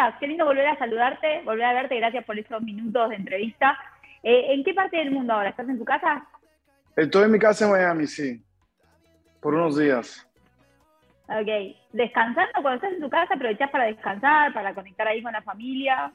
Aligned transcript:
entrevistas. 0.00 0.14
Qué 0.20 0.26
lindo 0.26 0.44
volver 0.44 0.66
a 0.66 0.78
saludarte, 0.78 1.42
volver 1.44 1.64
a 1.64 1.72
verte. 1.74 1.96
Gracias 1.96 2.24
por 2.24 2.38
esos 2.38 2.62
minutos 2.62 3.10
de 3.10 3.16
entrevista. 3.16 3.76
Eh, 4.22 4.54
¿En 4.54 4.64
qué 4.64 4.74
parte 4.74 4.96
del 4.96 5.10
mundo 5.10 5.32
ahora? 5.32 5.50
¿Estás 5.50 5.68
en 5.68 5.78
tu 5.78 5.84
casa? 5.84 6.26
Estoy 6.96 7.24
en 7.24 7.32
mi 7.32 7.38
casa 7.38 7.64
en 7.64 7.72
Miami, 7.72 8.06
sí. 8.06 8.42
Por 9.40 9.54
unos 9.54 9.78
días. 9.78 10.26
Ok. 11.28 11.76
¿Descansando? 11.92 12.52
Cuando 12.60 12.74
estás 12.74 12.92
en 12.92 13.00
tu 13.00 13.10
casa, 13.10 13.34
aprovechás 13.34 13.70
para 13.70 13.84
descansar, 13.84 14.52
para 14.52 14.74
conectar 14.74 15.06
ahí 15.06 15.22
con 15.22 15.32
la 15.32 15.42
familia. 15.42 16.12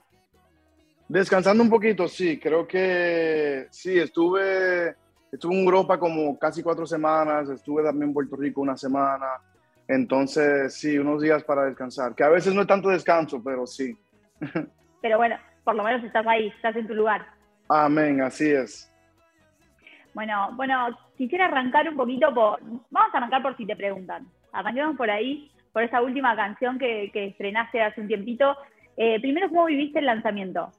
Descansando 1.08 1.64
un 1.64 1.70
poquito, 1.70 2.08
sí. 2.08 2.40
Creo 2.40 2.68
que 2.68 3.68
sí, 3.72 3.98
estuve, 3.98 4.96
estuve 5.32 5.56
en 5.56 5.64
Europa 5.64 5.98
como 5.98 6.38
casi 6.38 6.62
cuatro 6.62 6.86
semanas. 6.86 7.50
Estuve 7.50 7.84
también 7.84 8.10
en 8.10 8.14
Puerto 8.14 8.36
Rico 8.36 8.62
una 8.62 8.78
semana. 8.78 9.28
Entonces, 9.88 10.74
sí, 10.74 10.98
unos 10.98 11.22
días 11.22 11.44
para 11.44 11.66
descansar. 11.66 12.16
Que 12.16 12.24
a 12.24 12.30
veces 12.30 12.54
no 12.54 12.62
es 12.62 12.68
tanto 12.68 12.90
descanso, 12.90 13.42
pero 13.44 13.66
sí. 13.68 13.96
Pero 15.02 15.18
bueno, 15.18 15.38
por 15.64 15.76
lo 15.76 15.84
menos 15.84 16.04
estás 16.04 16.26
ahí, 16.26 16.48
estás 16.48 16.76
en 16.76 16.88
tu 16.88 16.96
lugar. 16.96 17.28
Amén, 17.70 18.22
así 18.22 18.50
es. 18.50 18.92
Bueno, 20.16 20.50
bueno, 20.56 20.98
quisiera 21.16 21.46
arrancar 21.46 21.88
un 21.88 21.96
poquito 21.96 22.34
por. 22.34 22.60
Vamos 22.90 23.14
a 23.14 23.18
arrancar 23.18 23.44
por 23.44 23.56
si 23.56 23.68
te 23.68 23.76
preguntan. 23.76 24.26
Arranquemos 24.52 24.98
por 24.98 25.12
ahí, 25.12 25.52
por 25.72 25.84
esa 25.84 26.02
última 26.02 26.36
canción 26.36 26.80
que, 26.80 27.12
que 27.14 27.28
estrenaste 27.28 27.84
hace 27.84 28.02
un 28.02 28.08
tiempito. 28.08 28.58
Eh, 28.98 29.20
primero, 29.20 29.50
¿cómo 29.50 29.66
viviste 29.66 30.00
el 30.00 30.06
lanzamiento? 30.06 30.72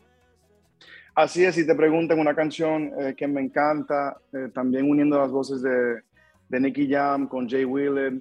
Así 1.14 1.44
es, 1.44 1.54
si 1.54 1.66
te 1.66 1.74
preguntan 1.74 2.18
una 2.18 2.34
canción 2.34 2.92
eh, 2.98 3.14
que 3.16 3.26
me 3.26 3.40
encanta, 3.40 4.16
eh, 4.32 4.50
también 4.52 4.90
uniendo 4.90 5.18
las 5.18 5.30
voces 5.30 5.62
de, 5.62 6.02
de 6.48 6.60
Nicky 6.60 6.90
Jam 6.90 7.26
con 7.26 7.48
Jay 7.48 7.64
Wheeler, 7.64 8.14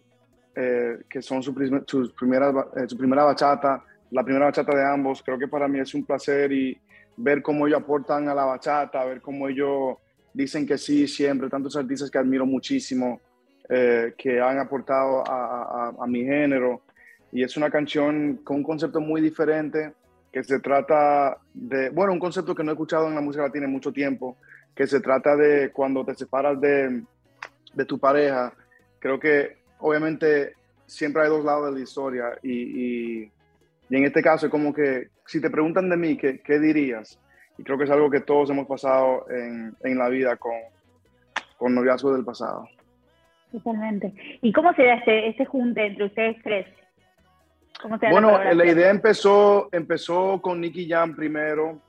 que 0.56 1.22
son 1.22 1.44
su, 1.44 1.54
sus 1.86 2.12
primeras, 2.14 2.54
su 2.88 2.98
primera 2.98 3.26
bachata, 3.26 3.84
la 4.12 4.24
primera 4.24 4.46
bachata 4.46 4.76
de 4.76 4.86
ambos, 4.86 5.22
creo 5.22 5.38
que 5.38 5.48
para 5.48 5.68
mí 5.68 5.80
es 5.80 5.94
un 5.94 6.06
placer 6.06 6.52
y 6.52 6.80
ver 7.18 7.42
cómo 7.42 7.68
ellos 7.68 7.82
aportan 7.82 8.28
a 8.30 8.34
la 8.34 8.46
bachata, 8.46 9.04
ver 9.06 9.22
cómo 9.22 9.48
ellos 9.48 9.98
dicen 10.34 10.66
que 10.66 10.78
sí 10.78 11.08
siempre, 11.08 11.50
tantos 11.50 11.76
artistas 11.76 12.12
que 12.12 12.18
admiro 12.18 12.46
muchísimo, 12.46 13.22
eh, 13.70 14.14
que 14.18 14.40
han 14.40 14.60
aportado 14.60 15.24
a, 15.28 15.94
a, 16.00 16.08
mi 16.08 16.24
género. 16.24 16.82
Y 17.32 17.44
es 17.44 17.58
una 17.58 17.70
canción 17.70 18.42
con 18.44 18.58
un 18.58 18.64
concepto 18.64 19.00
muy 19.00 19.22
diferente, 19.22 19.94
que 20.32 20.44
se 20.44 20.60
trata 20.60 21.38
de, 21.54 21.90
bueno, 21.90 22.12
un 22.12 22.20
concepto 22.20 22.54
que 22.54 22.64
no 22.64 22.72
he 22.72 22.74
escuchado 22.74 23.08
en 23.08 23.16
la 23.16 23.22
música 23.22 23.44
latina 23.44 23.66
en 23.66 23.72
mucho 23.72 23.94
tiempo, 23.94 24.38
que 24.76 24.86
se 24.86 25.00
trata 25.00 25.36
de 25.38 25.72
cuando 25.72 26.04
te 26.04 26.14
separas 26.16 26.60
de, 26.60 27.04
de 27.74 27.86
tu 27.86 27.98
pareja. 27.98 28.54
Creo 29.00 29.18
que 29.20 29.65
obviamente 29.80 30.54
siempre 30.86 31.24
hay 31.24 31.30
dos 31.30 31.44
lados 31.44 31.68
de 31.68 31.72
la 31.78 31.84
historia 31.84 32.26
y, 32.44 32.52
y, 32.52 33.32
y 33.90 33.96
en 33.96 34.06
este 34.06 34.22
caso 34.22 34.48
es 34.48 34.52
como 34.52 34.74
que 34.74 35.10
si 35.26 35.42
te 35.42 35.50
preguntan 35.50 35.90
de 35.90 35.98
mí, 35.98 36.18
¿qué, 36.18 36.40
¿qué, 36.40 36.60
dirías? 36.60 37.20
Y 37.58 37.64
creo 37.64 37.78
que 37.78 37.86
es 37.86 37.92
algo 37.92 38.10
que 38.10 38.22
todos 38.22 38.50
hemos 38.50 38.68
pasado 38.68 39.26
en, 39.30 39.76
en 39.84 39.98
la 39.98 40.10
vida 40.10 40.36
con, 40.38 40.54
con 41.58 41.74
noviazgo 41.74 42.14
del 42.14 42.26
pasado. 42.26 42.68
Totalmente. 43.52 44.14
¿Y 44.42 44.52
cómo 44.52 44.74
se 44.74 44.84
da 44.84 44.96
este, 44.96 45.30
este 45.30 45.46
junte 45.46 45.86
entre 45.86 46.06
ustedes 46.06 46.38
tres? 46.44 46.68
bueno, 48.12 48.42
la, 48.54 48.66
idea 48.66 48.90
empezó, 48.90 49.70
empezó 49.72 50.42
con 50.42 50.60
Nicky 50.62 50.88
Jam 50.88 51.16
primero. 51.16 51.80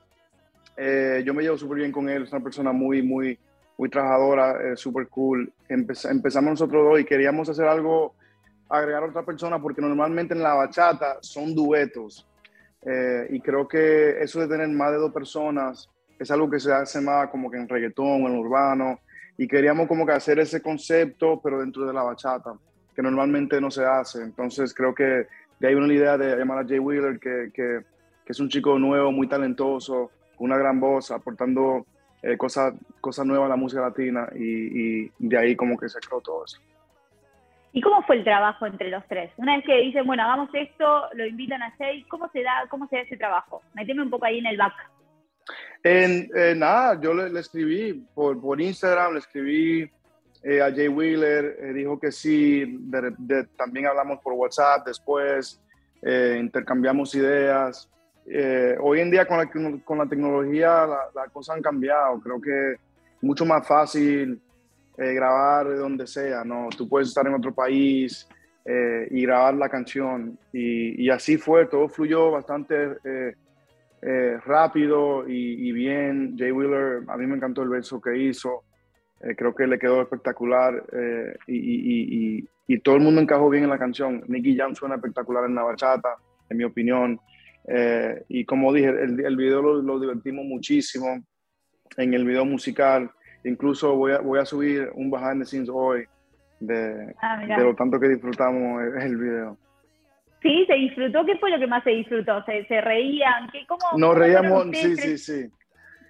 Eh, 0.76 1.22
yo 1.24 1.32
me 1.32 1.42
llevo 1.42 1.56
súper 1.56 1.78
bien 1.78 1.92
con 1.92 2.08
él, 2.08 2.24
es 2.24 2.32
una 2.32 2.42
persona 2.42 2.72
muy, 2.72 3.02
muy, 3.02 3.38
muy 3.78 3.90
trabajadora, 3.90 4.72
eh, 4.72 4.76
súper 4.76 5.08
cool. 5.08 5.52
empezamos 5.68 6.50
nosotros 6.50 6.84
dos 6.84 7.00
y 7.00 7.04
queríamos 7.04 7.48
hacer 7.48 7.66
algo, 7.66 8.14
agregar 8.68 9.02
a 9.02 9.06
otra 9.06 9.24
persona, 9.24 9.60
porque 9.60 9.82
normalmente 9.82 10.34
en 10.34 10.42
la 10.42 10.54
bachata 10.54 11.18
son 11.20 11.54
duetos. 11.54 12.26
Eh, 12.82 13.26
y 13.30 13.40
creo 13.40 13.66
que 13.66 14.22
eso 14.22 14.40
de 14.40 14.48
tener 14.48 14.68
más 14.68 14.92
de 14.92 14.98
dos 14.98 15.12
personas 15.12 15.90
es 16.18 16.30
algo 16.30 16.48
que 16.48 16.60
se 16.60 16.72
hace 16.72 17.00
más 17.00 17.28
como 17.28 17.50
que 17.50 17.58
en 17.58 17.68
reggaetón 17.68 18.22
en 18.22 18.38
urbano. 18.38 19.00
Y 19.36 19.46
queríamos 19.46 19.86
como 19.86 20.06
que 20.06 20.12
hacer 20.12 20.38
ese 20.38 20.62
concepto, 20.62 21.40
pero 21.42 21.60
dentro 21.60 21.86
de 21.86 21.92
la 21.92 22.02
bachata, 22.02 22.54
que 22.94 23.02
normalmente 23.02 23.60
no 23.60 23.70
se 23.70 23.84
hace. 23.84 24.22
Entonces 24.22 24.72
creo 24.72 24.94
que 24.94 25.26
de 25.60 25.68
ahí 25.68 25.74
una 25.74 25.92
idea 25.92 26.16
de 26.16 26.36
llamar 26.36 26.60
a 26.60 26.66
Jay 26.66 26.78
Wheeler, 26.78 27.18
que, 27.18 27.50
que, 27.52 27.80
que 28.24 28.32
es 28.32 28.40
un 28.40 28.48
chico 28.48 28.78
nuevo, 28.78 29.12
muy 29.12 29.28
talentoso, 29.28 30.10
con 30.36 30.46
una 30.46 30.56
gran 30.56 30.80
voz, 30.80 31.10
aportando 31.10 31.84
eh, 32.22 32.36
cosas, 32.36 32.74
cosas 33.00 33.26
nuevas 33.26 33.46
a 33.46 33.50
la 33.50 33.56
música 33.56 33.82
latina. 33.82 34.28
Y, 34.34 35.04
y 35.06 35.12
de 35.18 35.38
ahí 35.38 35.56
como 35.56 35.76
que 35.78 35.88
se 35.88 36.00
creó 36.00 36.20
todo 36.20 36.44
eso. 36.44 36.58
¿Y 37.76 37.82
cómo 37.82 38.02
fue 38.04 38.16
el 38.16 38.24
trabajo 38.24 38.64
entre 38.64 38.88
los 38.88 39.06
tres? 39.06 39.30
Una 39.36 39.56
vez 39.56 39.66
que 39.66 39.76
dicen, 39.76 40.06
bueno, 40.06 40.22
hagamos 40.22 40.48
esto, 40.54 41.08
lo 41.12 41.26
invitan 41.26 41.62
a 41.62 41.72
Jay, 41.72 42.04
¿cómo 42.04 42.26
se 42.32 42.42
da, 42.42 42.64
cómo 42.70 42.88
se 42.88 42.96
da 42.96 43.02
ese 43.02 43.18
trabajo? 43.18 43.60
Meteme 43.74 44.02
un 44.02 44.08
poco 44.08 44.24
ahí 44.24 44.38
en 44.38 44.46
el 44.46 44.56
back. 44.56 44.72
En, 45.82 46.58
nada, 46.58 46.98
yo 46.98 47.12
le, 47.12 47.38
escribí 47.38 47.92
por, 48.14 48.40
por, 48.40 48.62
Instagram, 48.62 49.12
le 49.12 49.18
escribí 49.18 49.90
eh, 50.42 50.62
a 50.62 50.72
Jay 50.74 50.88
Wheeler, 50.88 51.56
eh, 51.60 51.72
dijo 51.74 52.00
que 52.00 52.10
sí, 52.12 52.80
también 53.58 53.88
hablamos 53.88 54.20
por 54.20 54.32
WhatsApp 54.32 54.86
después, 54.86 55.62
eh, 56.00 56.38
intercambiamos 56.40 57.14
ideas. 57.14 57.90
Hoy 58.80 59.00
en 59.00 59.10
día 59.10 59.26
con 59.26 59.38
la, 59.38 59.80
con 59.84 59.98
la 59.98 60.06
tecnología 60.06 60.86
las 60.86 61.14
la 61.14 61.26
cosas 61.32 61.56
han 61.56 61.62
cambiado, 61.62 62.20
creo 62.20 62.40
que 62.40 62.72
es 62.72 62.80
mucho 63.22 63.44
más 63.44 63.66
fácil 63.66 64.40
eh, 64.98 65.12
grabar 65.12 65.68
de 65.68 65.76
donde 65.76 66.06
sea, 66.06 66.42
¿no? 66.42 66.70
Tú 66.74 66.88
puedes 66.88 67.08
estar 67.08 67.26
en 67.26 67.34
otro 67.34 67.54
país 67.54 68.26
eh, 68.64 69.06
y 69.10 69.22
grabar 69.22 69.52
la 69.54 69.68
canción. 69.68 70.38
Y, 70.54 71.10
así 71.10 71.36
fue, 71.36 71.66
todo 71.66 71.90
fluyó 71.90 72.30
bastante 72.30 72.96
eh, 73.04 74.38
rápido 74.46 75.28
y, 75.28 75.68
y, 75.68 75.72
bien. 75.72 76.34
Jay 76.38 76.50
Wheeler, 76.50 77.02
a 77.08 77.16
mí 77.18 77.26
me 77.26 77.36
encantó 77.36 77.62
el 77.62 77.68
verso 77.68 78.00
que 78.00 78.16
hizo. 78.16 78.64
creo 79.36 79.54
que 79.54 79.66
le 79.66 79.78
quedó 79.78 80.00
espectacular 80.00 80.82
y, 81.46 82.42
y, 82.66 82.78
todo 82.80 82.96
el 82.96 83.02
mundo 83.02 83.20
encajó 83.20 83.50
bien 83.50 83.64
en 83.64 83.70
la 83.70 83.78
canción. 83.78 84.24
Nicky 84.28 84.56
Jam 84.56 84.74
suena 84.74 84.94
espectacular 84.94 85.44
en 85.44 85.54
la 85.54 85.62
bachata, 85.62 86.16
en 86.48 86.56
mi 86.56 86.64
opinión. 86.64 87.20
Y 88.28 88.44
como 88.44 88.72
dije, 88.72 88.88
el, 88.88 89.24
el 89.24 89.36
video 89.36 89.62
lo, 89.62 89.82
lo 89.82 89.98
divertimos 89.98 90.44
muchísimo 90.44 91.22
en 91.96 92.14
el 92.14 92.24
video 92.24 92.44
musical. 92.44 93.10
Incluso 93.44 93.94
voy 93.94 94.12
a, 94.12 94.18
voy 94.18 94.38
a 94.40 94.44
subir 94.44 94.90
un 94.94 95.10
behind 95.10 95.40
the 95.40 95.46
scenes 95.46 95.68
hoy 95.72 96.04
de, 96.60 97.14
ah, 97.22 97.38
de 97.38 97.64
lo 97.64 97.74
tanto 97.74 98.00
que 98.00 98.08
disfrutamos 98.08 98.82
el 99.00 99.16
video. 99.16 99.58
Sí, 100.42 100.64
se 100.66 100.74
disfrutó. 100.74 101.24
¿Qué 101.24 101.36
fue 101.38 101.50
lo 101.50 101.58
que 101.58 101.66
más 101.66 101.82
se 101.84 101.90
disfrutó? 101.90 102.44
¿Se, 102.44 102.64
se 102.66 102.80
reían? 102.80 103.48
¿Qué, 103.50 103.66
cómo, 103.66 103.80
Nos 103.96 104.16
reíamos, 104.16 104.66
sí, 104.72 104.96
sí, 104.96 105.18
sí. 105.18 105.46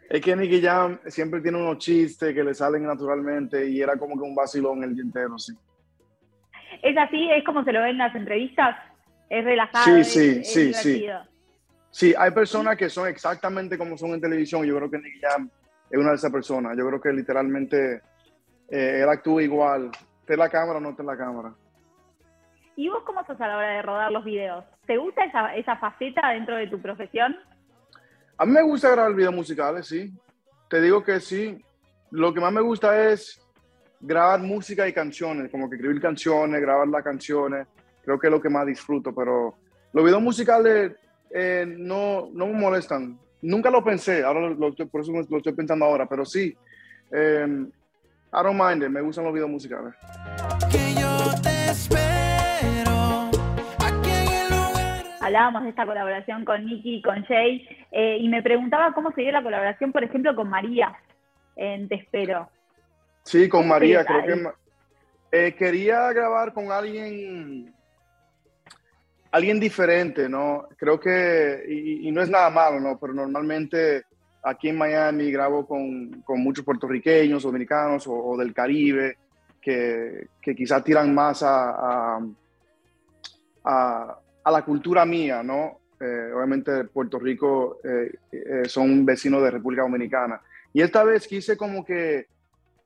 Es 0.08 0.20
que 0.20 0.36
Nicky 0.36 0.60
Jam 0.60 0.98
siempre 1.06 1.40
tiene 1.40 1.58
unos 1.58 1.78
chistes 1.78 2.32
que 2.32 2.44
le 2.44 2.54
salen 2.54 2.84
naturalmente 2.84 3.68
y 3.68 3.80
era 3.80 3.96
como 3.96 4.14
que 4.14 4.22
un 4.22 4.34
vacilón 4.34 4.84
el 4.84 4.94
día 4.94 5.02
entero, 5.02 5.38
sí. 5.38 5.52
¿Es 6.82 6.96
así? 6.96 7.28
¿Es 7.30 7.44
como 7.44 7.64
se 7.64 7.72
lo 7.72 7.80
ven 7.80 7.90
en 7.90 7.98
las 7.98 8.14
entrevistas? 8.14 8.76
¿Es 9.28 9.44
relajado? 9.44 9.84
Sí, 9.84 10.04
sí, 10.04 10.44
sí, 10.44 10.72
sí. 10.74 11.06
Sí, 11.96 12.12
hay 12.14 12.30
personas 12.30 12.76
que 12.76 12.90
son 12.90 13.08
exactamente 13.08 13.78
como 13.78 13.96
son 13.96 14.10
en 14.10 14.20
televisión. 14.20 14.66
Yo 14.66 14.76
creo 14.76 14.90
que 14.90 14.98
Nicky 14.98 15.18
Jam 15.18 15.48
es 15.90 15.98
una 15.98 16.10
de 16.10 16.16
esas 16.16 16.30
personas. 16.30 16.76
Yo 16.76 16.86
creo 16.86 17.00
que 17.00 17.10
literalmente 17.10 18.02
eh, 18.68 19.00
él 19.02 19.08
actúa 19.08 19.42
igual, 19.42 19.90
esté 20.20 20.36
la 20.36 20.50
cámara 20.50 20.76
o 20.76 20.80
no 20.82 20.90
esté 20.90 21.02
la 21.02 21.16
cámara. 21.16 21.54
¿Y 22.76 22.90
vos 22.90 23.02
cómo 23.06 23.24
sos 23.24 23.40
a 23.40 23.48
la 23.48 23.56
hora 23.56 23.70
de 23.70 23.80
rodar 23.80 24.12
los 24.12 24.26
videos? 24.26 24.62
¿Te 24.86 24.98
gusta 24.98 25.24
esa, 25.24 25.56
esa 25.56 25.78
faceta 25.78 26.28
dentro 26.32 26.56
de 26.56 26.66
tu 26.66 26.82
profesión? 26.82 27.34
A 28.36 28.44
mí 28.44 28.52
me 28.52 28.62
gusta 28.62 28.90
grabar 28.90 29.14
videos 29.14 29.34
musicales, 29.34 29.86
sí. 29.86 30.12
Te 30.68 30.82
digo 30.82 31.02
que 31.02 31.18
sí. 31.18 31.64
Lo 32.10 32.34
que 32.34 32.40
más 32.40 32.52
me 32.52 32.60
gusta 32.60 33.08
es 33.10 33.40
grabar 34.00 34.40
música 34.40 34.86
y 34.86 34.92
canciones, 34.92 35.50
como 35.50 35.70
que 35.70 35.76
escribir 35.76 36.02
canciones, 36.02 36.60
grabar 36.60 36.88
las 36.88 37.02
canciones. 37.02 37.66
Creo 38.04 38.18
que 38.18 38.26
es 38.26 38.30
lo 38.30 38.42
que 38.42 38.50
más 38.50 38.66
disfruto, 38.66 39.14
pero 39.14 39.54
los 39.94 40.04
videos 40.04 40.20
musicales 40.20 40.92
eh, 41.30 41.64
no, 41.66 42.28
no 42.32 42.46
me 42.46 42.52
molestan. 42.54 43.18
Nunca 43.42 43.70
lo 43.70 43.84
pensé, 43.84 44.24
ahora 44.24 44.48
lo, 44.50 44.74
por 44.74 45.00
eso 45.00 45.12
lo 45.12 45.36
estoy 45.36 45.52
pensando 45.52 45.84
ahora, 45.84 46.06
pero 46.06 46.24
sí. 46.24 46.56
Eh, 47.12 47.46
I 48.32 48.42
don't 48.42 48.60
mind 48.60 48.82
it, 48.82 48.88
me 48.88 49.00
gustan 49.00 49.24
los 49.24 49.32
videos 49.32 49.50
musicales. 49.50 49.94
Hablábamos 55.20 55.64
de 55.64 55.70
esta 55.70 55.86
colaboración 55.86 56.44
con 56.44 56.64
Nicky 56.64 56.96
y 56.96 57.02
con 57.02 57.24
Jay, 57.24 57.66
eh, 57.90 58.18
y 58.20 58.28
me 58.28 58.42
preguntaba 58.42 58.92
cómo 58.92 59.10
sería 59.12 59.32
la 59.32 59.42
colaboración, 59.42 59.90
por 59.90 60.04
ejemplo, 60.04 60.34
con 60.36 60.48
María 60.48 60.96
en 61.56 61.88
Te 61.88 61.96
Espero. 61.96 62.48
Sí, 63.24 63.48
con 63.48 63.66
María, 63.66 64.04
creo 64.04 64.22
que 64.22 64.50
eh, 65.32 65.54
quería 65.54 66.12
grabar 66.12 66.52
con 66.52 66.70
alguien 66.70 67.74
alguien 69.30 69.60
diferente, 69.60 70.28
¿no? 70.28 70.68
Creo 70.76 70.98
que, 70.98 71.64
y, 71.68 72.10
no 72.10 72.22
es 72.22 72.30
nada 72.30 72.50
malo, 72.50 72.80
¿no? 72.80 72.98
Pero 72.98 73.12
normalmente 73.12 74.04
aquí 74.42 74.68
en 74.68 74.78
Miami 74.78 75.30
grabo 75.30 75.66
con, 75.66 76.22
con 76.22 76.40
muchos 76.40 76.64
puertorriqueños, 76.64 77.42
dominicanos 77.42 78.06
o, 78.06 78.36
del 78.36 78.54
Caribe, 78.54 79.18
que, 79.60 80.28
que, 80.40 80.54
quizás 80.54 80.84
tiran 80.84 81.14
más 81.14 81.42
a, 81.42 82.20
a, 83.64 84.20
la 84.50 84.64
cultura 84.64 85.04
mía, 85.04 85.42
¿no? 85.42 85.80
eh, 86.00 86.30
obviamente 86.32 86.84
Puerto 86.84 87.18
Rico 87.18 87.78
son 88.68 89.04
vecinos 89.04 89.42
de 89.42 89.50
República 89.50 89.82
Dominicana. 89.82 90.40
Y 90.72 90.82
esta 90.82 91.02
vez 91.04 91.26
quise 91.26 91.56
como 91.56 91.84
que, 91.84 92.26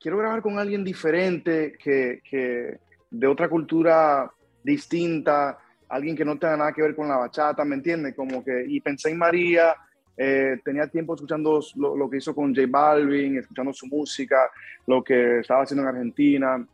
quiero 0.01 0.17
grabar 0.17 0.41
con 0.41 0.59
alguien 0.59 0.85
diferente, 0.85 1.77
que, 1.83 2.23
que 2.29 2.79
de 3.11 3.27
otra 3.27 3.49
cultura 3.49 4.31
distinta, 4.63 5.59
alguien 5.91 6.17
que 6.17 6.25
no 6.25 6.39
tenga 6.39 6.57
nada 6.57 6.73
que 6.73 6.83
ver 6.83 6.95
con 6.95 7.09
la 7.09 7.17
bachata, 7.17 7.65
¿me 7.65 7.75
entiendes? 7.75 8.15
Como 8.15 8.45
que, 8.45 8.65
y 8.67 8.81
pensé 8.81 9.11
en 9.11 9.19
María, 9.19 9.75
eh, 10.17 10.61
tenía 10.65 10.87
tiempo 10.87 11.15
escuchando 11.15 11.61
lo, 11.77 12.09
que 12.09 12.19
hizo 12.19 12.35
con 12.35 12.55
J 12.55 12.67
Balvin, 12.69 13.39
escuchando 13.39 13.73
su 13.73 13.87
música, 13.87 14.51
lo 14.87 15.03
que 15.03 15.41
estaba 15.41 15.63
haciendo 15.63 15.83
en 15.83 15.89
Argentina, 15.89 16.65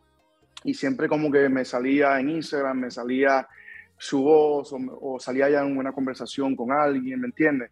y 0.63 0.73
siempre 0.73 1.07
como 1.07 1.31
que 1.31 1.49
me 1.49 1.65
salía 1.65 2.19
en 2.19 2.29
Instagram, 2.29 2.79
me 2.79 2.91
salía 2.91 3.47
su 3.97 4.21
voz, 4.21 4.71
o, 4.73 5.19
salía 5.19 5.49
ya 5.49 5.61
en 5.61 5.75
una 5.75 5.91
conversación 5.91 6.55
con 6.55 6.71
alguien, 6.71 7.19
¿me 7.19 7.27
entiendes? 7.27 7.71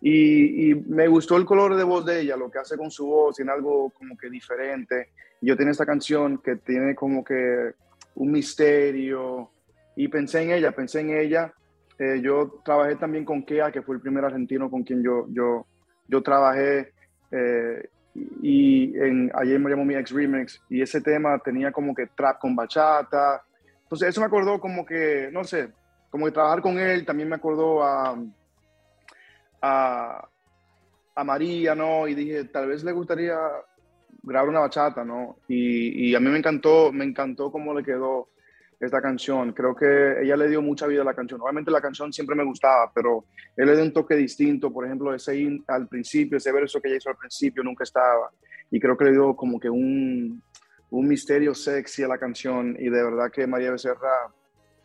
Y, 0.00 0.70
y, 0.70 0.74
me 0.74 1.08
gustó 1.08 1.36
el 1.36 1.44
color 1.44 1.74
de 1.74 1.82
voz 1.82 2.04
de 2.04 2.20
ella, 2.20 2.36
lo 2.36 2.50
que 2.50 2.58
hace 2.58 2.76
con 2.76 2.90
su 2.90 3.06
voz, 3.06 3.34
tiene 3.34 3.50
algo 3.50 3.90
como 3.90 4.16
que 4.16 4.30
diferente. 4.30 5.08
Yo 5.40 5.56
tengo 5.56 5.70
esta 5.70 5.86
canción 5.86 6.38
que 6.38 6.56
tiene 6.56 6.94
como 6.94 7.24
que 7.24 7.72
un 8.16 8.30
misterio, 8.30 9.50
y 9.96 10.08
pensé 10.08 10.42
en 10.42 10.50
ella, 10.50 10.72
pensé 10.72 11.00
en 11.00 11.10
ella. 11.10 11.52
Eh, 11.98 12.20
yo 12.22 12.60
trabajé 12.64 12.96
también 12.96 13.24
con 13.24 13.44
Kea, 13.44 13.70
que 13.70 13.82
fue 13.82 13.94
el 13.96 14.00
primer 14.00 14.24
argentino 14.24 14.70
con 14.70 14.82
quien 14.82 15.02
yo, 15.02 15.26
yo, 15.30 15.66
yo 16.08 16.22
trabajé. 16.22 16.92
Eh, 17.30 17.88
y 18.42 18.96
en, 18.98 19.30
ayer 19.34 19.58
me 19.58 19.70
llamó 19.70 19.84
mi 19.84 19.94
ex 19.94 20.10
remix 20.12 20.62
y 20.68 20.80
ese 20.80 21.00
tema 21.00 21.38
tenía 21.38 21.72
como 21.72 21.94
que 21.94 22.06
trap 22.06 22.38
con 22.40 22.54
bachata. 22.54 23.42
Entonces 23.82 24.08
eso 24.08 24.20
me 24.20 24.26
acordó 24.26 24.60
como 24.60 24.84
que, 24.84 25.28
no 25.32 25.44
sé, 25.44 25.70
como 26.10 26.26
que 26.26 26.32
trabajar 26.32 26.60
con 26.60 26.78
él 26.78 27.04
también 27.04 27.28
me 27.28 27.36
acordó 27.36 27.82
a, 27.82 28.16
a, 29.60 30.28
a 31.14 31.24
María, 31.24 31.74
¿no? 31.74 32.06
Y 32.06 32.14
dije, 32.14 32.44
tal 32.44 32.68
vez 32.68 32.84
le 32.84 32.92
gustaría 32.92 33.36
grabar 34.22 34.48
una 34.48 34.60
bachata, 34.60 35.04
¿no? 35.04 35.36
Y, 35.48 36.10
y, 36.10 36.14
a 36.14 36.20
mí 36.20 36.28
me 36.28 36.38
encantó, 36.38 36.92
me 36.92 37.04
encantó 37.04 37.50
cómo 37.50 37.74
le 37.74 37.84
quedó 37.84 38.28
esta 38.80 39.00
canción. 39.00 39.52
Creo 39.52 39.74
que 39.74 40.22
ella 40.22 40.36
le 40.36 40.48
dio 40.48 40.62
mucha 40.62 40.86
vida 40.86 41.02
a 41.02 41.04
la 41.04 41.14
canción. 41.14 41.40
Obviamente 41.40 41.70
la 41.70 41.80
canción 41.80 42.12
siempre 42.12 42.36
me 42.36 42.44
gustaba, 42.44 42.90
pero 42.94 43.24
él 43.56 43.66
le 43.66 43.74
dio 43.74 43.84
un 43.84 43.92
toque 43.92 44.14
distinto. 44.16 44.72
Por 44.72 44.86
ejemplo, 44.86 45.14
ese 45.14 45.62
al 45.68 45.88
principio, 45.88 46.38
ese 46.38 46.52
verso 46.52 46.80
que 46.80 46.88
ella 46.88 46.98
hizo 46.98 47.10
al 47.10 47.16
principio 47.16 47.62
nunca 47.62 47.84
estaba. 47.84 48.30
Y 48.70 48.80
creo 48.80 48.96
que 48.96 49.04
le 49.04 49.12
dio 49.12 49.34
como 49.36 49.58
que 49.58 49.70
un, 49.70 50.42
un 50.90 51.08
misterio 51.08 51.54
sexy 51.54 52.02
a 52.02 52.08
la 52.08 52.18
canción. 52.18 52.76
Y 52.78 52.84
de 52.84 53.02
verdad 53.02 53.30
que 53.32 53.46
María 53.46 53.70
Becerra 53.70 54.32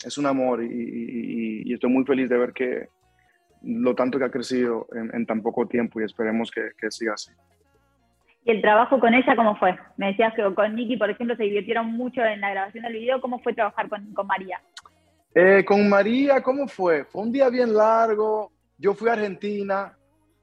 es 0.06 0.18
un 0.18 0.25
amor 0.25 0.63
y, 0.63 1.74
estoy 1.74 1.89
muy 1.89 2.06
feliz 2.06 2.30
de 2.30 2.38
ver 2.38 2.53
que 2.53 2.88
lo 3.62 3.94
tanto 3.94 4.18
que 4.18 4.25
ha 4.25 4.31
crecido 4.31 4.88
en, 4.94 5.25
tan 5.25 5.41
poco 5.41 5.68
tiempo 5.68 6.00
y 6.00 6.06
esperemos 6.06 6.51
que 6.51 6.91
siga 6.91 7.13
así. 7.13 7.31
¿Y 8.50 8.54
el 8.54 8.62
trabajo 8.63 9.00
con 9.00 9.13
ella 9.13 9.36
cómo 9.36 9.56
fue? 9.57 9.78
Me 9.96 10.07
decías 10.07 10.34
que 10.34 10.42
con 10.56 10.74
Nicky, 10.74 10.98
por 10.98 11.07
ejemplo, 11.07 11.36
se 11.36 11.44
divirtieron 11.44 11.86
mucho 11.86 12.25
en 12.25 12.42
la 12.42 12.50
grabación 12.50 12.84
del 12.84 12.94
video. 12.94 13.22
¿Cómo 13.22 13.38
fue 13.42 13.54
trabajar 13.54 13.88
con, 13.88 14.12
con 14.12 14.25
María? 14.25 14.60
Eh, 15.36 15.63
con 15.63 15.88
María, 15.88 16.42
¿cómo 16.42 16.68
fue? 16.68 17.06
Fue 17.06 17.22
un 17.22 17.31
día 17.31 17.48
bien 17.50 17.75
largo. 17.75 18.51
Yo 18.80 18.96
fui 18.96 19.07
a 19.07 19.13
Argentina. 19.13 19.96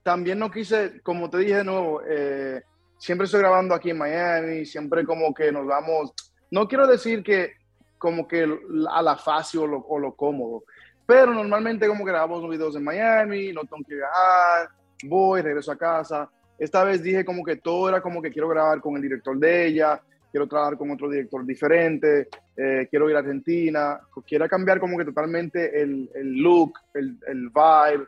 También 0.04 0.38
no 0.38 0.52
quise, 0.52 1.00
como 1.02 1.28
te 1.28 1.38
dije 1.38 1.56
de 1.56 1.64
nuevo, 1.64 2.00
eh, 2.08 2.62
siempre 2.96 3.24
estoy 3.24 3.40
grabando 3.40 3.74
aquí 3.74 3.90
en 3.90 3.98
Miami, 3.98 4.64
siempre 4.64 5.04
como 5.04 5.34
que 5.34 5.50
nos 5.50 5.66
vamos, 5.66 6.12
no 6.52 6.68
quiero 6.68 6.86
decir 6.86 7.24
que 7.24 7.54
como 7.98 8.28
que 8.28 8.46
a 8.88 9.02
la 9.02 9.16
fácil 9.16 9.62
o 9.62 9.66
lo, 9.66 9.78
o 9.78 9.98
lo 9.98 10.14
cómodo, 10.14 10.62
pero 11.04 11.34
normalmente 11.34 11.88
como 11.88 12.04
que 12.04 12.12
grabamos 12.12 12.40
los 12.40 12.50
videos 12.52 12.76
en 12.76 12.84
Miami, 12.84 13.52
no 13.52 13.62
tengo 13.62 13.82
que 13.84 13.96
viajar, 13.96 14.68
voy, 15.08 15.42
regreso 15.42 15.72
a 15.72 15.76
casa 15.76 16.30
esta 16.58 16.84
vez 16.84 17.02
dije 17.02 17.24
como 17.24 17.44
que 17.44 17.56
todo 17.56 17.88
era 17.88 18.00
como 18.00 18.22
que 18.22 18.30
quiero 18.30 18.48
grabar 18.48 18.80
con 18.80 18.96
el 18.96 19.02
director 19.02 19.38
de 19.38 19.66
ella, 19.66 20.00
quiero 20.30 20.46
trabajar 20.46 20.76
con 20.76 20.90
otro 20.90 21.08
director 21.08 21.44
diferente, 21.44 22.28
eh, 22.56 22.86
quiero 22.90 23.08
ir 23.10 23.16
a 23.16 23.20
Argentina, 23.20 24.00
quiero 24.26 24.48
cambiar 24.48 24.80
como 24.80 24.98
que 24.98 25.04
totalmente 25.04 25.80
el, 25.80 26.10
el 26.14 26.34
look, 26.34 26.74
el, 26.94 27.18
el 27.26 27.50
vibe. 27.50 28.06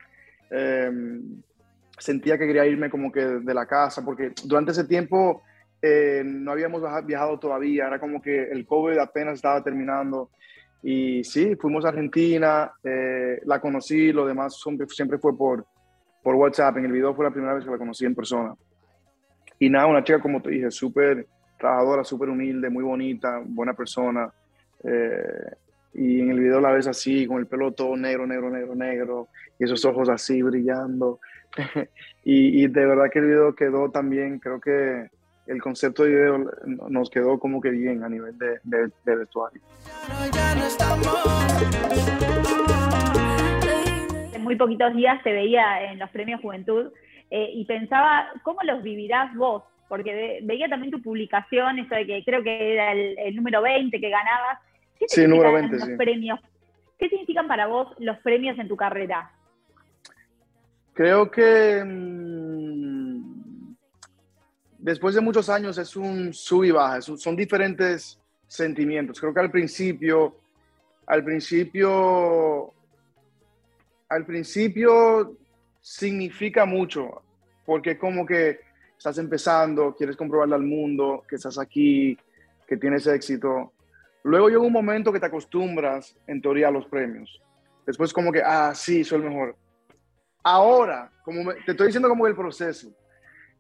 Em, 0.51 1.43
sentía 1.99 2.39
que 2.39 2.47
quería 2.47 2.67
irme 2.67 2.91
como 2.91 3.11
que 3.11 3.21
de 3.25 3.55
la 3.55 3.67
casa, 3.67 4.05
porque 4.05 4.33
durante 4.45 4.73
ese 4.73 4.85
tiempo 4.85 5.43
eh, 5.83 6.23
no 6.25 6.53
habíamos 6.53 6.83
viajado 7.05 7.39
todavía, 7.39 7.87
era 7.87 7.99
como 7.99 8.23
que 8.23 8.45
el 8.45 8.67
COVID 8.67 8.99
apenas 8.99 9.35
estaba 9.35 9.63
terminando. 9.63 10.31
Y 10.83 11.25
sí, 11.25 11.57
fuimos 11.57 11.85
a 11.85 11.89
Argentina, 11.89 12.73
eh, 12.85 13.41
la 13.45 13.61
conocí, 13.61 14.13
lo 14.13 14.27
demás 14.27 14.61
siempre 14.89 15.19
fue 15.19 15.37
por, 15.37 15.67
por 16.23 16.35
WhatsApp. 16.35 16.77
En 16.79 16.87
el 16.87 16.93
video 16.93 17.15
fue 17.15 17.25
la 17.25 17.31
primera 17.31 17.55
vez 17.55 17.65
que 17.65 17.71
la 17.71 17.79
conocí 17.79 18.05
en 18.05 18.15
persona. 18.15 18.55
Y 19.59 19.69
nada, 19.69 19.87
una 19.87 20.05
chica, 20.05 20.21
como 20.21 20.41
te 20.41 20.51
dije, 20.51 20.71
súper 20.71 21.27
trabajadora, 21.59 22.05
súper 22.05 22.29
humilde, 22.29 22.71
muy 22.71 22.85
bonita, 22.85 23.41
buena 23.45 23.75
persona. 23.75 24.31
Eh, 24.85 25.51
y 25.95 26.21
en 26.21 26.31
el 26.31 26.39
video 26.39 26.61
la 26.61 26.71
ves 26.71 26.87
así, 26.87 27.27
con 27.27 27.39
el 27.39 27.47
pelo 27.47 27.73
todo 27.73 27.97
negro, 27.97 28.27
negro, 28.27 28.51
negro, 28.51 28.75
negro, 28.75 29.29
y 29.59 29.65
esos 29.65 29.85
ojos 29.85 30.09
así 30.09 30.43
brillando. 30.43 31.19
y, 32.25 32.67
de 32.69 32.87
verdad 32.87 33.11
que 33.13 33.19
el 33.19 33.27
video 33.27 33.55
quedó 33.55 33.91
también, 33.91 34.39
creo 34.39 34.61
que 34.61 35.09
el 35.47 35.63
concepto 35.63 36.05
de 36.05 36.11
video 36.11 36.51
nos 36.89 37.11
quedó 37.11 37.39
como 37.39 37.61
que 37.61 37.71
bien 37.71 38.05
a 38.05 38.09
nivel 38.09 38.37
de, 38.39 38.61
de, 38.65 38.93
de 39.05 39.17
vestuario 39.17 39.63
muy 40.19 40.31
poquitos 44.59 44.95
días 44.95 45.23
te 45.23 45.33
veía 45.33 45.91
en 45.91 45.99
los 45.99 46.11
premios 46.11 46.41
Juventud 46.41 46.93
eh, 47.31 47.51
y 47.55 47.65
pensaba, 47.65 48.29
¿cómo 48.43 48.61
los 48.65 48.83
vivirás 48.83 49.35
vos? 49.35 49.63
Porque 49.89 50.41
veía 50.43 50.69
también 50.69 50.91
tu 50.91 51.01
publicación, 51.01 51.79
eso 51.79 51.95
de 51.95 52.07
que 52.07 52.25
creo 52.25 52.43
que 52.43 52.75
era 52.75 52.93
el, 52.93 53.35
número 53.35 53.63
20 53.63 53.99
que 53.99 54.11
ganabas. 54.11 54.59
¿Qué 54.99 55.07
sí, 55.09 55.27
número 55.27 55.53
20, 55.53 55.77
los 55.79 55.89
premios? 55.97 56.41
¿Qué 56.99 57.09
significan 57.09 57.49
para 57.49 57.67
vos 57.67 57.89
los 57.99 58.19
premios 58.19 58.59
en 58.59 58.69
tu 58.69 58.77
carrera? 58.77 59.31
Creo 60.93 61.31
que 61.31 61.83
mm, 61.87 63.75
después 64.79 65.15
de 65.15 65.21
muchos 65.21 65.49
años 65.49 65.79
es 65.79 65.97
un 65.97 66.35
sub 66.35 66.65
y 66.65 66.71
baja, 66.71 67.01
son 67.01 67.37
diferentes 67.37 68.21
sentimientos. 68.47 69.21
Creo 69.21 69.33
que 69.33 69.41
al 69.41 69.51
principio, 69.51 70.37
al 71.07 71.23
principio 71.25 72.75
al 74.09 74.25
principio 74.25 75.37
significa 75.81 76.65
mucho, 76.65 77.23
porque 77.65 77.99
como 77.99 78.25
que 78.25 78.61
estás 78.97 79.19
empezando, 79.19 79.95
quieres 79.95 80.17
comprobarle 80.17 80.55
al 80.55 80.63
mundo 80.63 81.25
que 81.29 81.37
estás 81.37 81.59
aquí, 81.59 82.19
que 82.67 82.77
tienes 82.77 83.07
éxito. 83.07 83.73
Luego 84.25 84.49
llega 84.49 84.61
un 84.61 84.73
momento 84.73 85.13
que 85.13 85.21
te 85.21 85.27
acostumbras, 85.27 86.17
en 86.27 86.43
teoría, 86.43 86.69
a 86.69 86.73
los 86.73 86.87
premios. 86.87 87.41
Después 87.87 88.13
como 88.13 88.33
que, 88.33 88.43
ah, 88.45 88.75
sí, 88.75 89.05
soy 89.05 89.19
el 89.19 89.29
mejor. 89.29 89.57
Ahora, 90.43 91.11
como 91.25 91.53
te 91.53 91.73
estoy 91.73 91.87
diciendo 91.87 92.09
como 92.09 92.27
el 92.27 92.35
proceso, 92.35 92.91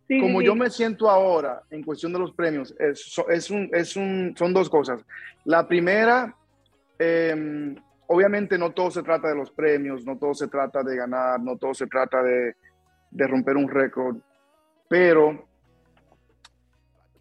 como 0.09 0.40
yo 0.40 0.55
me 0.55 0.71
siento 0.71 1.09
ahora 1.09 1.62
en 1.71 1.83
cuestión 1.83 2.12
de 2.12 2.19
los 2.19 2.33
premios, 2.33 2.75
es, 2.78 3.14
es 3.28 3.50
un, 3.50 3.71
es 3.73 3.95
un, 3.95 4.35
son 4.37 4.55
dos 4.55 4.71
cosas. 4.71 5.05
La 5.45 5.69
primera, 5.69 6.35
eh, 6.99 7.76
obviamente 8.09 8.59
no 8.59 8.73
todo 8.73 8.91
se 8.91 9.03
trata 9.03 9.29
de 9.29 9.37
los 9.37 9.50
premios, 9.50 10.05
no 10.05 10.19
todo 10.19 10.35
se 10.35 10.49
trata 10.49 10.83
de 10.83 10.97
ganar, 10.97 11.41
no 11.41 11.57
todo 11.57 11.75
se 11.75 11.87
trata 11.87 12.23
de, 12.23 12.55
romper 13.12 13.57
un 13.57 13.69
récord, 13.69 14.17
pero 14.88 15.47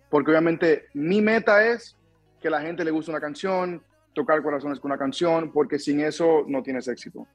porque 0.09 0.31
obviamente 0.31 0.85
mi 0.93 1.21
meta 1.21 1.65
es 1.65 1.97
que 2.41 2.49
la 2.49 2.61
gente 2.61 2.85
le 2.85 2.91
guste 2.91 3.11
una 3.11 3.19
canción, 3.19 3.83
tocar 4.13 4.41
corazones 4.41 4.79
con 4.79 4.91
una 4.91 4.97
canción, 4.97 5.51
porque 5.51 5.77
sin 5.77 5.99
eso 5.99 6.45
no 6.47 6.63
tienes 6.63 6.87
éxito. 6.87 7.27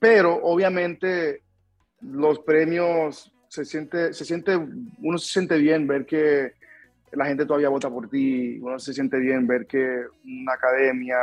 Pero 0.00 0.34
obviamente 0.42 1.42
los 2.00 2.38
premios 2.40 3.32
se 3.48 3.64
siente, 3.64 4.14
se 4.14 4.24
siente, 4.24 4.56
uno 4.56 5.18
se 5.18 5.32
siente 5.32 5.58
bien 5.58 5.86
ver 5.86 6.06
que 6.06 6.52
la 7.12 7.26
gente 7.26 7.44
todavía 7.44 7.68
vota 7.68 7.90
por 7.90 8.08
ti, 8.08 8.58
uno 8.60 8.78
se 8.78 8.94
siente 8.94 9.18
bien 9.18 9.46
ver 9.46 9.66
que 9.66 10.04
una 10.24 10.54
academia, 10.54 11.16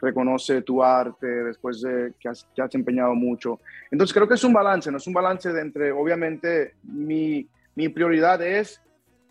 reconoce 0.00 0.62
tu 0.62 0.82
arte 0.82 1.26
después 1.26 1.80
de 1.80 2.12
que 2.20 2.28
has, 2.28 2.46
empeñado 2.72 3.14
mucho. 3.14 3.60
Entonces 3.90 4.14
creo 4.14 4.28
que 4.28 4.34
es 4.34 4.44
un 4.44 4.52
balance, 4.52 4.90
no 4.90 4.98
es 4.98 5.06
un 5.06 5.14
balance 5.14 5.52
de 5.52 5.60
entre, 5.60 5.92
obviamente, 5.92 6.74
mi, 6.82 7.48
mi 7.74 7.88
prioridad 7.88 8.42
es 8.42 8.80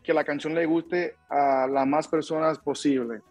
que 0.03 0.13
la 0.13 0.23
canción 0.23 0.53
le 0.53 0.65
guste 0.65 1.15
a 1.29 1.67
las 1.67 1.87
más 1.87 2.07
personas 2.07 2.59
posible. 2.59 3.21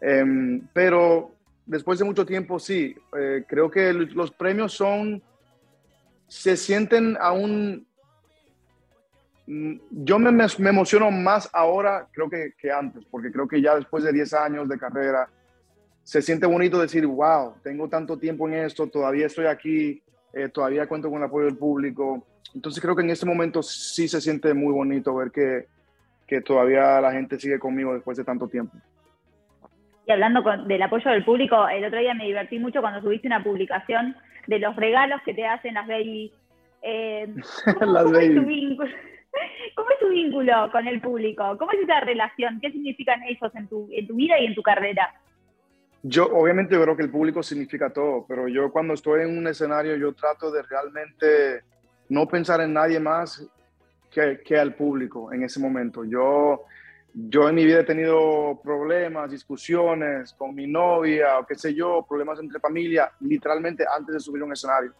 Em, 0.00 0.66
pero 0.72 1.32
después 1.66 1.98
de 1.98 2.04
mucho 2.04 2.24
tiempo, 2.24 2.58
sí, 2.58 2.94
eh, 3.18 3.44
creo 3.46 3.70
que 3.70 3.92
los 3.92 4.30
premios 4.30 4.72
son, 4.72 5.22
se 6.26 6.56
sienten 6.56 7.16
aún, 7.20 7.86
mm, 9.46 9.74
yo 9.90 10.18
me, 10.18 10.30
me, 10.30 10.70
emociono 10.70 11.10
más 11.10 11.48
ahora, 11.52 12.06
creo 12.12 12.28
que, 12.28 12.52
que 12.58 12.70
antes, 12.70 13.04
porque 13.10 13.32
creo 13.32 13.48
que 13.48 13.60
ya 13.60 13.74
después 13.74 14.04
de 14.04 14.12
10 14.12 14.34
años 14.34 14.68
de 14.68 14.78
carrera, 14.78 15.28
se 16.08 16.22
siente 16.22 16.46
bonito 16.46 16.80
decir, 16.80 17.06
wow, 17.06 17.56
tengo 17.62 17.86
tanto 17.86 18.16
tiempo 18.16 18.48
en 18.48 18.54
esto, 18.54 18.86
todavía 18.86 19.26
estoy 19.26 19.44
aquí 19.44 20.00
eh, 20.32 20.48
todavía 20.48 20.86
cuento 20.86 21.10
con 21.10 21.18
el 21.18 21.26
apoyo 21.26 21.44
del 21.44 21.58
público. 21.58 22.26
Entonces 22.54 22.82
creo 22.82 22.96
que 22.96 23.02
en 23.02 23.10
este 23.10 23.26
momento 23.26 23.62
sí 23.62 24.08
se 24.08 24.18
siente 24.18 24.54
muy 24.54 24.72
bonito 24.72 25.14
ver 25.14 25.30
que, 25.30 25.66
que 26.26 26.40
todavía 26.40 26.98
la 27.02 27.12
gente 27.12 27.38
sigue 27.38 27.58
conmigo 27.58 27.92
después 27.92 28.16
de 28.16 28.24
tanto 28.24 28.48
tiempo. 28.48 28.74
Y 30.06 30.10
hablando 30.10 30.42
del 30.66 30.82
apoyo 30.82 31.10
del 31.10 31.26
público, 31.26 31.68
el 31.68 31.84
otro 31.84 32.00
día 32.00 32.14
me 32.14 32.24
divertí 32.24 32.58
mucho 32.58 32.80
cuando 32.80 33.02
subiste 33.02 33.26
una 33.26 33.44
publicación 33.44 34.16
de 34.46 34.60
los 34.60 34.74
regalos 34.76 35.20
que 35.26 35.34
te 35.34 35.46
hacen 35.46 35.74
las 35.74 35.86
baby. 35.86 36.32
Eh, 36.80 37.26
las 37.66 38.04
¿cómo, 38.04 38.18
Es 38.18 38.34
tu 38.34 38.46
vínculo, 38.46 38.90
¿Cómo 39.74 39.90
es 39.90 39.98
tu 39.98 40.08
vínculo 40.08 40.70
con 40.72 40.88
el 40.88 41.02
público? 41.02 41.58
¿Cómo 41.58 41.70
es 41.72 41.80
esa 41.80 42.00
relación? 42.00 42.60
¿Qué 42.60 42.72
significan 42.72 43.22
ellos 43.24 43.54
en 43.54 43.68
tu, 43.68 43.90
en 43.92 44.06
tu 44.06 44.14
vida 44.14 44.40
y 44.40 44.46
en 44.46 44.54
tu 44.54 44.62
carrera? 44.62 45.12
Yo 46.02 46.26
obviamente 46.26 46.80
creo 46.80 46.96
que 46.96 47.02
el 47.02 47.10
público 47.10 47.42
significa 47.42 47.90
todo, 47.90 48.24
pero 48.26 48.46
yo 48.46 48.70
cuando 48.70 48.94
estoy 48.94 49.22
en 49.22 49.36
un 49.36 49.46
escenario 49.48 49.96
yo 49.96 50.12
trato 50.12 50.50
de 50.50 50.62
realmente 50.62 51.64
no 52.08 52.28
pensar 52.28 52.60
en 52.60 52.72
nadie 52.72 53.00
más 53.00 53.44
que, 54.10 54.40
que 54.44 54.58
al 54.58 54.74
público 54.74 55.32
en 55.32 55.42
ese 55.42 55.58
momento. 55.58 56.04
Yo, 56.04 56.64
yo 57.12 57.48
en 57.48 57.54
mi 57.56 57.64
vida 57.64 57.80
he 57.80 57.84
tenido 57.84 58.60
problemas, 58.62 59.30
discusiones 59.30 60.32
con 60.34 60.54
mi 60.54 60.68
novia 60.68 61.38
o 61.40 61.46
qué 61.46 61.56
sé 61.56 61.74
yo, 61.74 62.06
problemas 62.08 62.38
entre 62.38 62.60
familia, 62.60 63.10
literalmente 63.20 63.84
antes 63.92 64.14
de 64.14 64.20
subir 64.20 64.42
a 64.42 64.46
un 64.46 64.52
escenario. 64.52 64.92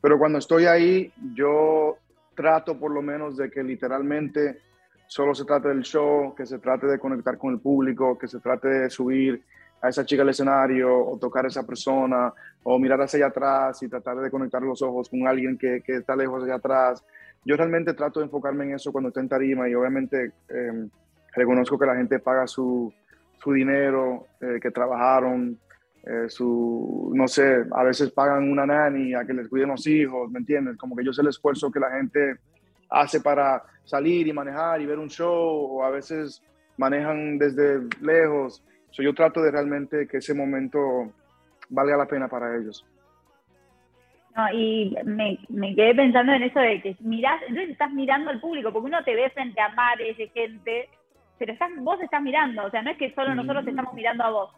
Pero 0.00 0.18
cuando 0.18 0.38
estoy 0.38 0.64
ahí, 0.64 1.12
yo 1.34 1.98
trato 2.34 2.78
por 2.78 2.90
lo 2.90 3.02
menos 3.02 3.36
de 3.36 3.50
que 3.50 3.62
literalmente 3.62 4.60
solo 5.08 5.34
se 5.34 5.44
trate 5.44 5.68
del 5.68 5.82
show, 5.82 6.34
que 6.34 6.46
se 6.46 6.58
trate 6.58 6.86
de 6.86 6.98
conectar 6.98 7.36
con 7.36 7.52
el 7.52 7.60
público, 7.60 8.16
que 8.16 8.28
se 8.28 8.38
trate 8.40 8.68
de 8.68 8.90
subir 8.90 9.42
a 9.80 9.88
esa 9.88 10.04
chica 10.04 10.22
al 10.22 10.28
escenario 10.30 11.06
o 11.06 11.18
tocar 11.18 11.44
a 11.44 11.48
esa 11.48 11.64
persona 11.64 12.32
o 12.62 12.78
mirar 12.78 13.00
hacia 13.00 13.18
allá 13.18 13.26
atrás 13.28 13.82
y 13.82 13.88
tratar 13.88 14.18
de 14.18 14.30
conectar 14.30 14.62
los 14.62 14.82
ojos 14.82 15.08
con 15.08 15.26
alguien 15.26 15.56
que, 15.56 15.82
que 15.82 15.96
está 15.96 16.16
lejos 16.16 16.44
allá 16.44 16.56
atrás. 16.56 17.04
Yo 17.44 17.56
realmente 17.56 17.94
trato 17.94 18.20
de 18.20 18.26
enfocarme 18.26 18.64
en 18.64 18.74
eso 18.74 18.92
cuando 18.92 19.08
estoy 19.08 19.22
en 19.22 19.28
tarima 19.28 19.68
y 19.68 19.74
obviamente 19.74 20.32
em, 20.48 20.90
reconozco 21.32 21.78
que 21.78 21.86
la 21.86 21.96
gente 21.96 22.18
paga 22.18 22.46
su, 22.46 22.92
su 23.38 23.52
dinero, 23.52 24.26
eh, 24.40 24.58
que 24.60 24.70
trabajaron, 24.70 25.58
eh, 26.04 26.28
su, 26.28 27.12
no 27.14 27.28
sé, 27.28 27.64
a 27.70 27.82
veces 27.84 28.10
pagan 28.10 28.50
una 28.50 28.66
nanny 28.66 29.14
a 29.14 29.24
que 29.24 29.32
les 29.32 29.48
cuiden 29.48 29.68
los 29.68 29.86
hijos, 29.86 30.30
¿me 30.30 30.40
entiendes? 30.40 30.76
Como 30.76 30.96
que 30.96 31.04
yo 31.04 31.12
sé 31.12 31.22
el 31.22 31.28
esfuerzo 31.28 31.70
que 31.70 31.80
la 31.80 31.90
gente 31.90 32.36
hace 32.90 33.20
para 33.20 33.62
salir 33.84 34.26
y 34.26 34.32
manejar 34.32 34.80
y 34.80 34.86
ver 34.86 34.98
un 34.98 35.08
show 35.08 35.78
o 35.78 35.84
a 35.84 35.90
veces 35.90 36.42
manejan 36.76 37.38
desde 37.38 37.80
lejos 38.00 38.62
yo 38.92 39.14
trato 39.14 39.42
de 39.42 39.50
realmente 39.50 40.06
que 40.08 40.18
ese 40.18 40.34
momento 40.34 41.12
valga 41.68 41.96
la 41.96 42.06
pena 42.06 42.28
para 42.28 42.56
ellos. 42.56 42.84
No, 44.36 44.52
y 44.52 44.96
me, 45.04 45.38
me, 45.48 45.74
quedé 45.74 45.94
pensando 45.94 46.32
en 46.32 46.44
eso 46.44 46.60
de 46.60 46.80
que 46.80 46.96
mirás, 47.00 47.42
entonces 47.42 47.70
estás 47.70 47.92
mirando 47.92 48.30
al 48.30 48.40
público, 48.40 48.72
porque 48.72 48.86
uno 48.86 49.02
te 49.02 49.14
ve 49.14 49.30
frente 49.30 49.60
a 49.60 49.70
mares 49.70 50.16
de 50.16 50.28
gente, 50.28 50.88
pero 51.38 51.52
estás, 51.52 51.70
vos 51.78 52.00
estás 52.00 52.22
mirando, 52.22 52.64
o 52.64 52.70
sea, 52.70 52.82
no 52.82 52.90
es 52.90 52.98
que 52.98 53.12
solo 53.14 53.34
nosotros 53.34 53.66
estamos 53.66 53.92
mirando 53.94 54.24
a 54.24 54.30
vos. 54.30 54.50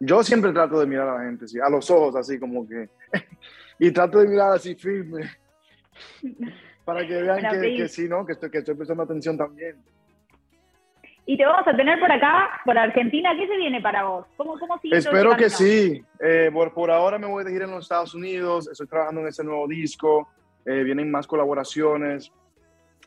Yo 0.00 0.22
siempre 0.22 0.52
trato 0.52 0.78
de 0.78 0.86
mirar 0.86 1.08
a 1.08 1.18
la 1.18 1.24
gente, 1.24 1.48
sí, 1.48 1.58
a 1.58 1.70
los 1.70 1.90
ojos, 1.90 2.16
así 2.16 2.38
como 2.38 2.68
que, 2.68 2.88
y 3.78 3.90
trato 3.90 4.18
de 4.18 4.28
mirar 4.28 4.52
así 4.52 4.74
firme, 4.74 5.22
para 6.84 7.06
que 7.06 7.22
vean 7.22 7.60
que, 7.60 7.76
que, 7.76 7.88
sí, 7.88 8.08
¿no? 8.08 8.26
Que 8.26 8.32
estoy, 8.32 8.50
que 8.50 8.58
estoy 8.58 8.74
prestando 8.74 9.04
atención 9.04 9.38
también. 9.38 9.76
Y 11.30 11.36
te 11.36 11.44
vamos 11.44 11.68
a 11.68 11.76
tener 11.76 12.00
por 12.00 12.10
acá, 12.10 12.48
por 12.64 12.78
Argentina. 12.78 13.36
¿Qué 13.36 13.46
se 13.46 13.58
viene 13.58 13.82
para 13.82 14.02
vos? 14.04 14.24
¿Cómo, 14.38 14.58
cómo 14.58 14.78
sigue 14.78 14.96
Espero 14.96 15.36
que 15.36 15.50
sí. 15.50 16.02
Eh, 16.18 16.48
por, 16.50 16.72
por, 16.72 16.90
ahora 16.90 17.18
me 17.18 17.26
voy 17.26 17.44
a 17.46 17.50
ir 17.50 17.60
en 17.60 17.70
los 17.70 17.84
Estados 17.84 18.14
Unidos. 18.14 18.66
Estoy 18.72 18.86
trabajando 18.86 19.20
en 19.20 19.28
ese 19.28 19.44
nuevo 19.44 19.68
disco. 19.68 20.26
Eh, 20.64 20.82
vienen 20.84 21.10
más 21.10 21.26
colaboraciones. 21.26 22.32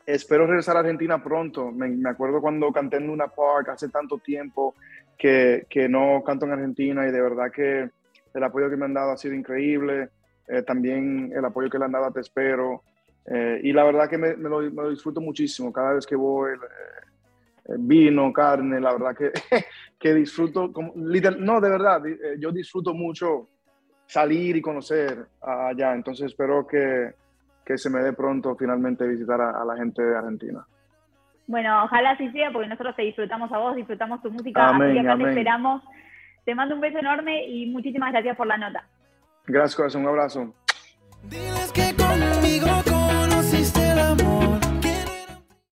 Espero 0.06 0.46
regresar 0.46 0.76
a 0.76 0.80
Argentina 0.80 1.20
pronto. 1.20 1.72
Me, 1.72 1.88
me, 1.88 2.10
acuerdo 2.10 2.40
cuando 2.40 2.70
canté 2.70 2.98
en 2.98 3.08
Luna 3.08 3.26
Park 3.26 3.70
hace 3.70 3.88
tanto 3.88 4.18
tiempo 4.18 4.76
que, 5.18 5.66
que, 5.68 5.88
no 5.88 6.22
canto 6.24 6.46
en 6.46 6.52
Argentina 6.52 7.08
y 7.08 7.10
de 7.10 7.20
verdad 7.20 7.50
que 7.50 7.90
el 8.34 8.44
apoyo 8.44 8.70
que 8.70 8.76
me 8.76 8.84
han 8.84 8.94
dado 8.94 9.10
ha 9.10 9.16
sido 9.16 9.34
increíble. 9.34 10.10
Eh, 10.46 10.62
también 10.62 11.32
el 11.34 11.44
apoyo 11.44 11.68
que 11.68 11.76
le 11.76 11.86
han 11.86 11.92
dado 11.92 12.04
a 12.04 12.12
Te 12.12 12.20
Espero. 12.20 12.84
y 13.64 13.72
la 13.72 13.82
verdad 13.82 14.08
que 14.08 14.16
me, 14.16 14.36
me, 14.36 14.48
lo, 14.48 14.60
me, 14.60 14.70
lo, 14.70 14.90
disfruto 14.90 15.20
muchísimo. 15.20 15.72
Cada 15.72 15.94
vez 15.94 16.06
que 16.06 16.14
voy, 16.14 16.52
eh, 16.52 17.01
vino, 17.68 18.32
carne, 18.32 18.80
la 18.80 18.92
verdad 18.92 19.16
que, 19.16 19.32
que 19.98 20.14
disfruto, 20.14 20.72
como, 20.72 20.92
no, 20.94 21.60
de 21.60 21.70
verdad, 21.70 22.06
eh, 22.06 22.36
yo 22.38 22.52
disfruto 22.52 22.94
mucho 22.94 23.48
salir 24.06 24.56
y 24.56 24.62
conocer 24.62 25.26
allá, 25.40 25.94
entonces 25.94 26.26
espero 26.26 26.66
que, 26.66 27.14
que 27.64 27.78
se 27.78 27.88
me 27.88 28.00
dé 28.00 28.12
pronto 28.12 28.54
finalmente 28.56 29.06
visitar 29.06 29.40
a, 29.40 29.64
la 29.64 29.76
gente 29.76 30.02
de 30.02 30.16
Argentina. 30.16 30.66
Bueno, 31.46 31.84
ojalá 31.84 32.10
así 32.12 32.30
sea, 32.30 32.50
porque 32.52 32.68
nosotros 32.68 32.94
te 32.96 33.02
disfrutamos 33.02 33.50
a 33.52 33.58
vos, 33.58 33.76
disfrutamos 33.76 34.22
tu 34.22 34.30
música, 34.30 34.70
así 34.70 34.92
que 34.92 35.00
acá 35.00 35.16
te 35.16 35.28
esperamos. 35.28 35.82
Te 36.44 36.54
mando 36.54 36.74
un 36.74 36.80
beso 36.80 36.98
enorme 36.98 37.46
y 37.46 37.66
muchísimas 37.66 38.12
gracias 38.12 38.36
por 38.36 38.46
la 38.46 38.56
nota. 38.56 38.84
Gracias, 39.46 39.76
corazón, 39.76 40.02
un 40.02 40.08
abrazo. 40.08 40.54